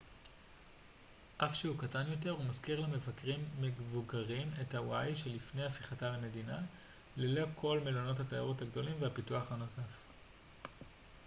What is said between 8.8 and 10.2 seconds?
והפיתוח הנוסף